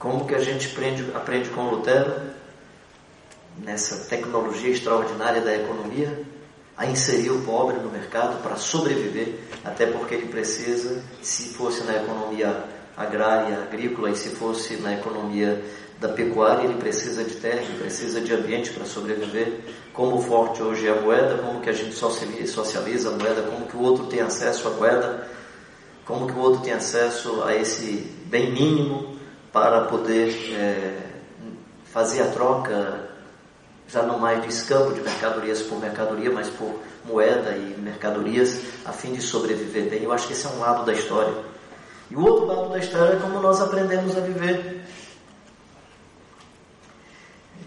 [0.04, 2.13] Como que a gente aprende, aprende com Lutero,
[3.58, 6.26] nessa tecnologia extraordinária da economia,
[6.76, 11.96] a inserir o pobre no mercado para sobreviver, até porque ele precisa, se fosse na
[11.96, 12.66] economia
[12.98, 15.63] agrária, agrícola, e se fosse na economia
[16.02, 19.62] da pecuária, ele precisa de terra, ele precisa de ambiente para sobreviver.
[19.94, 23.78] Como forte hoje é a moeda, como que a gente socializa a moeda, como que
[23.78, 25.30] o outro tem acesso à moeda,
[26.04, 29.12] como que o outro tem acesso a esse bem mínimo
[29.54, 31.00] para poder é,
[31.86, 33.10] fazer a troca,
[33.88, 38.92] já não mais de escampo de mercadorias por mercadoria, mas por moeda e mercadorias, a
[38.92, 40.04] fim de sobreviver bem.
[40.04, 41.34] Eu acho que esse é um lado da história.
[42.10, 44.84] E o outro lado da história é como nós aprendemos a viver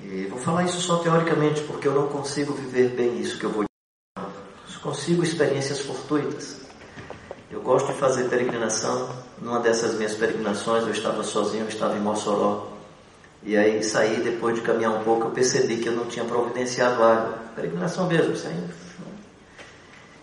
[0.09, 3.51] e vou falar isso só teoricamente, porque eu não consigo viver bem isso que eu
[3.51, 4.81] vou dizer.
[4.81, 6.66] Consigo experiências fortuitas.
[7.51, 9.09] Eu gosto de fazer peregrinação.
[9.41, 12.73] Numa dessas minhas peregrinações, eu estava sozinho, eu estava em Mossoró.
[13.43, 17.03] E aí saí, depois de caminhar um pouco, eu percebi que eu não tinha providenciado
[17.03, 17.39] água.
[17.55, 18.75] Peregrinação mesmo, saindo.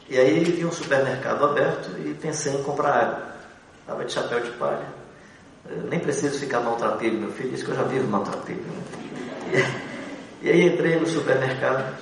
[0.09, 3.33] E aí vi um supermercado aberto e pensei em comprar água.
[3.79, 4.85] Estava de chapéu de palha.
[5.69, 8.61] Eu nem preciso ficar maltrapilho, meu filho disse que eu já vivo maltrapilho.
[8.61, 9.81] Né?
[10.41, 11.95] E aí entrei no supermercado.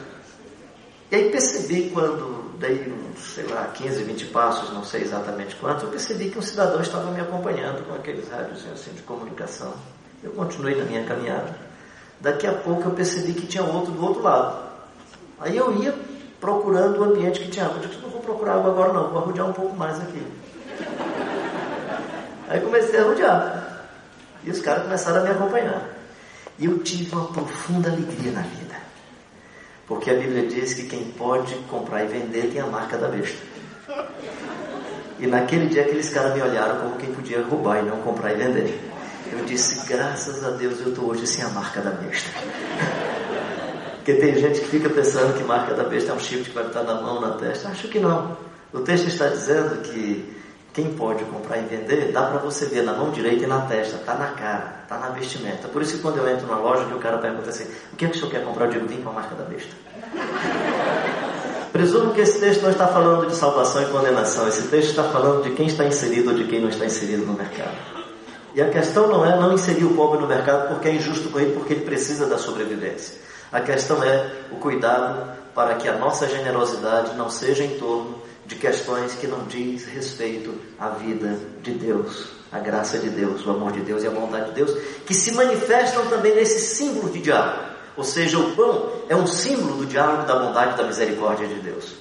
[1.12, 5.90] E aí percebi quando dei sei lá, 15, 20 passos, não sei exatamente quanto, eu
[5.90, 9.74] percebi que um cidadão estava me acompanhando com aqueles rádios assim, de comunicação.
[10.24, 11.56] Eu continuei na minha caminhada.
[12.20, 14.70] Daqui a pouco eu percebi que tinha outro do outro lado.
[15.40, 15.94] Aí eu ia
[16.40, 17.82] procurando o ambiente que tinha água.
[17.82, 20.24] Eu disse, não vou procurar água agora não, vou arrodear um pouco mais aqui.
[22.48, 23.88] Aí comecei a rodear.
[24.44, 25.90] E os caras começaram a me acompanhar.
[26.60, 28.61] E eu tive uma profunda alegria na vida.
[29.92, 33.38] Porque a Bíblia diz que quem pode comprar e vender tem a marca da besta.
[35.20, 38.36] E naquele dia aqueles caras me olharam como quem podia roubar e não comprar e
[38.36, 38.80] vender.
[39.34, 42.30] Eu disse, graças a Deus eu estou hoje sem a marca da besta.
[44.00, 46.68] Porque tem gente que fica pensando que marca da besta é um chifre que vai
[46.68, 47.68] estar na mão, na testa.
[47.68, 48.38] Acho que não.
[48.72, 50.41] O texto está dizendo que
[50.74, 53.98] quem pode comprar e vender, dá para você ver na mão direita e na testa,
[53.98, 55.68] tá na cara, tá na vestimenta.
[55.68, 58.06] Por isso que quando eu entro numa loja e o cara pergunta assim, o que,
[58.06, 58.66] é que o senhor quer comprar?
[58.68, 59.72] Eu digo, vim com a marca da besta.
[61.74, 64.48] Presumo que esse texto não está falando de salvação e condenação.
[64.48, 67.34] Esse texto está falando de quem está inserido ou de quem não está inserido no
[67.34, 67.76] mercado.
[68.54, 71.40] E a questão não é não inserir o pobre no mercado porque é injusto com
[71.40, 73.20] ele, porque ele precisa da sobrevivência.
[73.52, 78.21] A questão é o cuidado para que a nossa generosidade não seja em torno
[78.52, 83.52] de questões que não diz respeito à vida de Deus, a graça de Deus, o
[83.52, 87.22] amor de Deus e a bondade de Deus, que se manifestam também nesse símbolo de
[87.22, 87.72] diálogo.
[87.96, 91.62] Ou seja, o pão é um símbolo do diálogo, da bondade e da misericórdia de
[91.62, 91.94] Deus.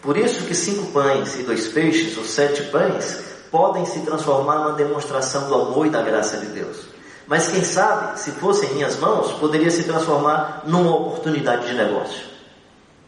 [0.00, 4.72] Por isso que cinco pães e dois peixes, ou sete pães, podem se transformar numa
[4.72, 6.86] demonstração do amor e da graça de Deus.
[7.26, 12.22] Mas quem sabe, se fosse em minhas mãos, poderia se transformar numa oportunidade de negócio.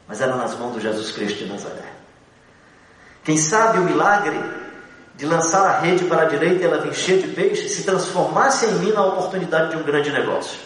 [0.07, 1.94] Mas era nas mãos do Jesus Cristo de Nazaré.
[3.25, 4.39] Quem sabe o milagre
[5.17, 8.75] de lançar a rede para a direita e ela cheia de peixe se transformasse em
[8.75, 10.59] mim na oportunidade de um grande negócio.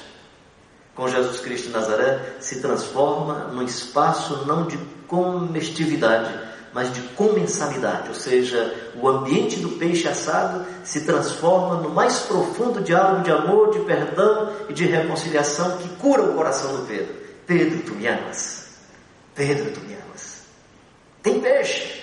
[0.94, 8.08] Com Jesus Cristo de Nazaré se transforma num espaço não de comestividade, mas de comensalidade,
[8.08, 13.70] ou seja, o ambiente do peixe assado se transforma no mais profundo diálogo de amor,
[13.70, 17.14] de perdão e de reconciliação que cura o coração do Pedro.
[17.46, 18.68] Pedro, tu me amas.
[19.34, 20.42] Pedro, tu me amas.
[21.22, 21.97] Tem peixe.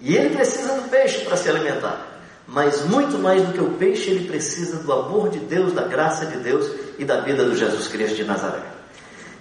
[0.00, 2.14] E ele precisa do peixe para se alimentar.
[2.46, 6.26] Mas muito mais do que o peixe, ele precisa do amor de Deus, da graça
[6.26, 8.62] de Deus e da vida do Jesus Cristo de Nazaré.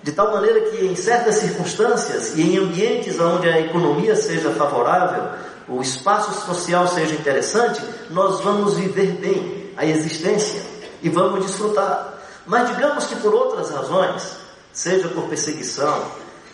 [0.02, 5.24] De tal maneira que em certas circunstâncias e em ambientes onde a economia seja favorável,
[5.68, 10.62] o espaço social seja interessante, nós vamos viver bem a existência
[11.02, 12.14] e vamos desfrutar.
[12.46, 14.36] Mas digamos que por outras razões,
[14.74, 16.04] seja por perseguição,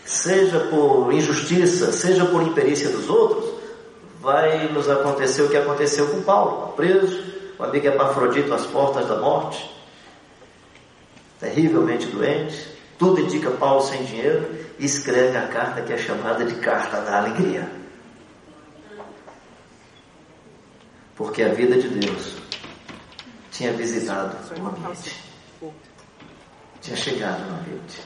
[0.06, 3.49] seja por injustiça, seja por imperícia dos outros,
[4.20, 7.24] vai nos acontecer o que aconteceu com Paulo, preso,
[7.58, 9.70] o amigo Epafrodito às portas da morte,
[11.40, 16.56] terrivelmente doente, tudo indica Paulo sem dinheiro e escreve a carta que é chamada de
[16.56, 17.70] Carta da Alegria.
[21.16, 22.36] Porque a vida de Deus
[23.52, 25.24] tinha visitado o ambiente.
[26.82, 28.02] Tinha chegado no ambiente.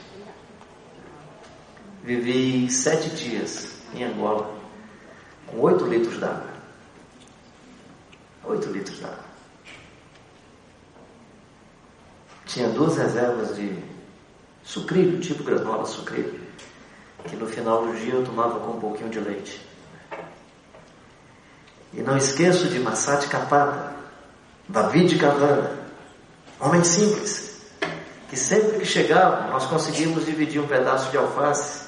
[2.02, 4.63] Vivi sete dias em Angola
[5.54, 6.54] com oito litros d'água.
[8.44, 9.24] Oito litros d'água.
[12.46, 13.76] Tinha duas reservas de
[14.62, 16.40] sucrilho, tipo granola sucrilho,
[17.24, 19.66] que no final do dia eu tomava com um pouquinho de leite.
[21.92, 23.94] E não esqueço de Massate Capada,
[24.68, 25.78] David Cavana,
[26.60, 27.60] homem simples,
[28.28, 31.84] que sempre que chegava nós conseguimos dividir um pedaço de alface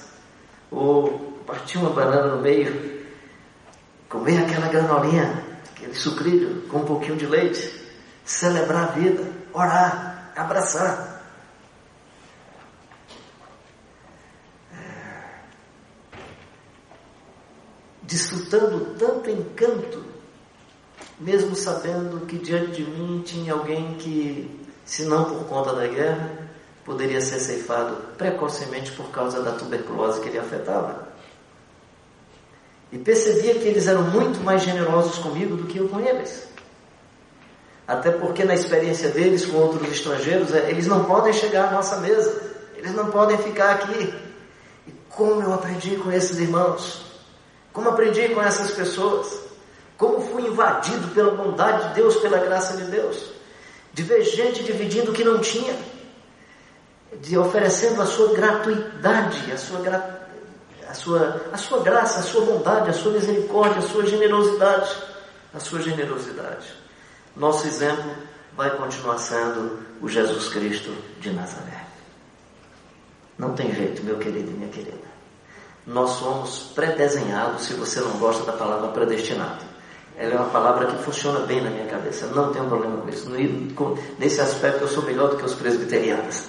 [0.70, 2.95] ou partir uma banana no meio,
[4.16, 5.44] comer aquela granolinha,
[5.74, 7.70] aquele sucrilho com um pouquinho de leite,
[8.24, 11.14] celebrar a vida, orar, abraçar.
[18.02, 20.04] desfrutando tanto encanto,
[21.18, 26.30] mesmo sabendo que diante de mim tinha alguém que, se não por conta da guerra,
[26.84, 31.15] poderia ser ceifado precocemente por causa da tuberculose que ele afetava.
[32.97, 36.49] E percebia que eles eram muito mais generosos comigo do que eu com eles.
[37.86, 41.99] Até porque na experiência deles com outros estrangeiros, é, eles não podem chegar à nossa
[41.99, 44.14] mesa, eles não podem ficar aqui.
[44.88, 47.03] E como eu aprendi com esses irmãos,
[47.70, 49.40] como aprendi com essas pessoas?
[49.99, 53.30] Como fui invadido pela bondade de Deus, pela graça de Deus?
[53.92, 55.76] De ver gente dividindo o que não tinha,
[57.20, 60.15] de oferecendo a sua gratuidade, a sua, gra...
[60.97, 64.90] sua, a sua graça, a sua bondade, a sua misericórdia, a sua generosidade,
[65.55, 66.66] a sua generosidade.
[67.36, 68.11] Nosso exemplo
[68.57, 71.86] vai continuar sendo o Jesus Cristo de Nazaré.
[73.38, 75.07] Não tem jeito, meu querido e minha querida
[75.86, 79.64] nós somos predesenhados, se você não gosta da palavra predestinado.
[80.18, 83.30] Ela é uma palavra que funciona bem na minha cabeça, não tenho problema com isso.
[84.18, 86.42] Nesse aspecto eu sou melhor do que os presbiterianos.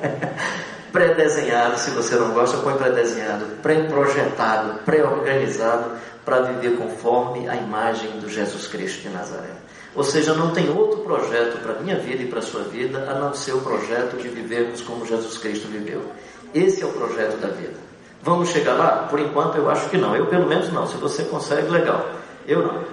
[0.94, 5.90] predesenhado, se você não gosta, põe predesenhado, pré-projetado, pré-organizado
[6.24, 9.50] para viver conforme a imagem do Jesus Cristo de Nazaré.
[9.92, 13.10] Ou seja, não tem outro projeto para a minha vida e para a sua vida
[13.10, 16.12] a não ser o projeto de vivermos como Jesus Cristo viveu.
[16.54, 17.74] Esse é o projeto da vida.
[18.22, 19.08] Vamos chegar lá?
[19.10, 20.14] Por enquanto eu acho que não.
[20.14, 20.86] Eu pelo menos não.
[20.86, 22.08] Se você consegue, legal.
[22.46, 22.84] Eu não.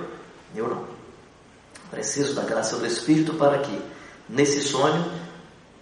[0.55, 0.85] Eu não.
[1.91, 3.79] Preciso da graça do Espírito para que,
[4.27, 5.05] nesse sonho,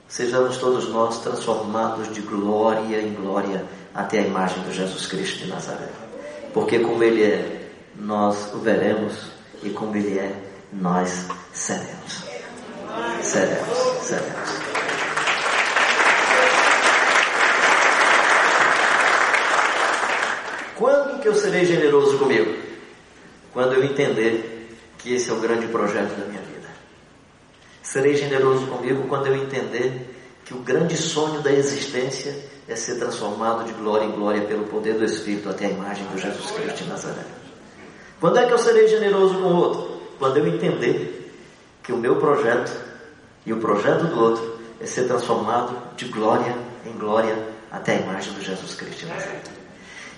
[0.10, 5.48] sejamos todos nós transformados de glória em glória até a imagem do Jesus Cristo de
[5.48, 5.88] Nazaré.
[6.54, 9.32] Porque como Ele é, nós o veremos
[9.64, 10.36] e como Ele é,
[10.74, 12.24] nós seremos.
[13.22, 14.50] Seremos, seremos.
[20.76, 22.58] Quando que eu serei generoso comigo?
[23.54, 26.59] Quando eu entender que esse é o grande projeto da minha vida.
[27.90, 30.16] Serei generoso comigo quando eu entender
[30.46, 32.38] que o grande sonho da existência
[32.68, 36.20] é ser transformado de glória em glória pelo poder do Espírito até a imagem do
[36.20, 37.26] Jesus Cristo de Nazaré.
[38.20, 40.02] Quando é que eu serei generoso com o outro?
[40.20, 41.34] Quando eu entender
[41.82, 42.72] que o meu projeto
[43.44, 47.36] e o projeto do outro é ser transformado de glória em glória
[47.72, 49.42] até a imagem do Jesus Cristo de Nazaré.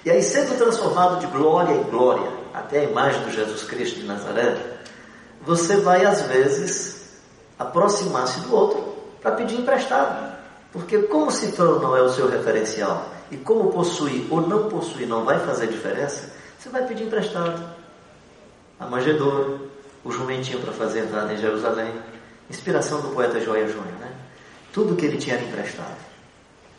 [0.03, 4.07] E aí, sendo transformado de glória em glória até a imagem do Jesus Cristo de
[4.07, 4.57] Nazaré,
[5.41, 7.00] você vai às vezes
[7.61, 10.31] aproximar-se do outro para pedir emprestado.
[10.71, 15.23] Porque como se não é o seu referencial e como possuir ou não possuir não
[15.23, 17.63] vai fazer diferença, você vai pedir emprestado.
[18.79, 19.59] A manjedoura,
[20.03, 21.93] o jumentinho para fazer entrada em Jerusalém,
[22.49, 24.11] inspiração do poeta Joia Júnior, né?
[24.73, 25.97] Tudo que ele tinha era emprestado.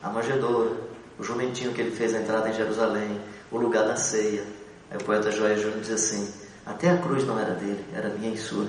[0.03, 0.73] A manjedoura,
[1.19, 3.21] o jumentinho que ele fez a entrada em Jerusalém,
[3.51, 4.45] o lugar da ceia.
[4.91, 6.33] Aí o poeta Joia Júnior diz assim:
[6.67, 8.67] até a cruz não era dele, era minha e sua.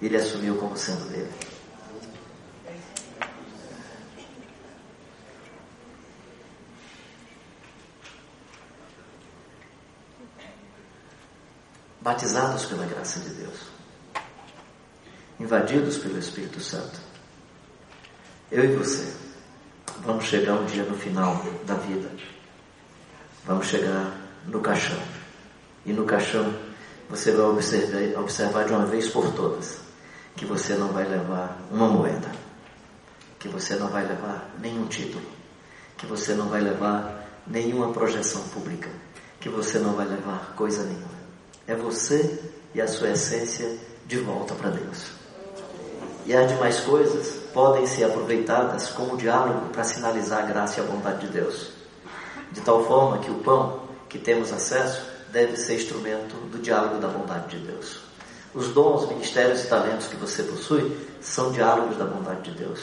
[0.00, 1.32] Ele assumiu como sendo dele.
[12.06, 13.62] batizados pela graça de Deus,
[15.40, 17.00] invadidos pelo Espírito Santo,
[18.48, 19.12] eu e você
[20.04, 22.08] vamos chegar um dia no final da vida,
[23.44, 24.16] vamos chegar
[24.46, 25.02] no caixão,
[25.84, 26.54] e no caixão
[27.10, 29.85] você vai observar, observar de uma vez por todas
[30.36, 32.30] que você não vai levar uma moeda,
[33.38, 35.24] que você não vai levar nenhum título,
[35.96, 38.90] que você não vai levar nenhuma projeção pública,
[39.40, 41.16] que você não vai levar coisa nenhuma.
[41.66, 42.38] É você
[42.74, 45.06] e a sua essência de volta para Deus.
[46.26, 50.86] E as demais coisas podem ser aproveitadas como diálogo para sinalizar a graça e a
[50.86, 51.70] bondade de Deus.
[52.52, 57.08] De tal forma que o pão que temos acesso deve ser instrumento do diálogo da
[57.08, 58.05] bondade de Deus.
[58.56, 62.80] Os dons, ministérios e talentos que você possui são diálogos da bondade de Deus.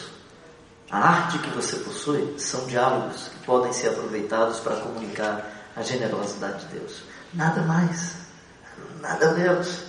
[0.90, 6.66] A arte que você possui são diálogos que podem ser aproveitados para comunicar a generosidade
[6.66, 7.02] de Deus.
[7.34, 8.24] Nada mais
[9.04, 9.80] nada menos.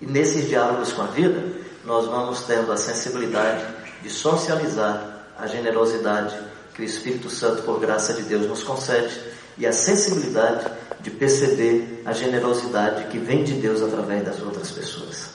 [0.00, 1.42] E nesses diálogos com a vida,
[1.84, 3.64] nós vamos tendo a sensibilidade
[4.02, 6.36] de socializar a generosidade
[6.74, 9.18] que o Espírito Santo, por graça de Deus, nos concede
[9.58, 10.66] e a sensibilidade
[11.00, 15.30] de perceber a generosidade que vem de Deus através das outras pessoas.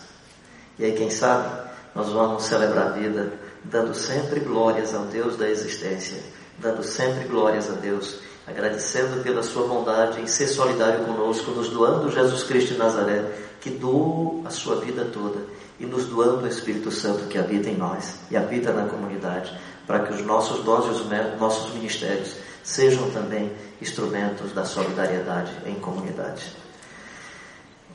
[0.79, 5.49] E aí, quem sabe, nós vamos celebrar a vida dando sempre glórias ao Deus da
[5.49, 6.17] existência,
[6.59, 12.09] dando sempre glórias a Deus agradecendo pela sua bondade em ser solidário conosco, nos doando
[12.09, 13.25] Jesus Cristo de Nazaré,
[13.59, 15.39] que doou a sua vida toda,
[15.77, 19.51] e nos doando o Espírito Santo que habita em nós e habita na comunidade,
[19.85, 23.51] para que os nossos dons e os nossos ministérios sejam também
[23.81, 26.55] instrumentos da solidariedade em comunidade.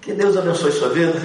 [0.00, 1.20] Que Deus abençoe sua vida,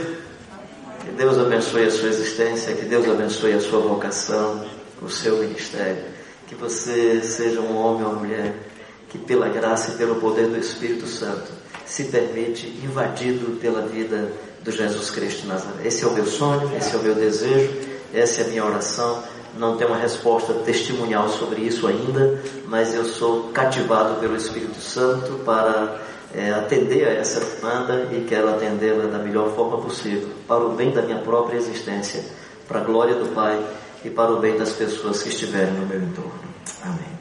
[1.04, 4.66] que Deus abençoe a sua existência, que Deus abençoe a sua vocação,
[5.02, 6.04] o seu ministério,
[6.48, 8.54] que você seja um homem ou mulher
[9.10, 11.52] que pela graça e pelo poder do Espírito Santo
[11.86, 14.32] se permite invadido pela vida
[14.62, 15.88] do Jesus Cristo Nazaré.
[15.88, 17.74] Esse é o meu sonho, esse é o meu desejo,
[18.14, 19.24] essa é a minha oração.
[19.58, 25.40] Não tenho uma resposta testemunhal sobre isso ainda, mas eu sou cativado pelo Espírito Santo
[25.44, 26.00] para
[26.34, 30.92] é, atender a essa demanda e quero atendê-la da melhor forma possível, para o bem
[30.92, 32.24] da minha própria existência,
[32.68, 33.60] para a glória do Pai
[34.04, 36.40] e para o bem das pessoas que estiverem no meu entorno.
[36.84, 37.17] Amém.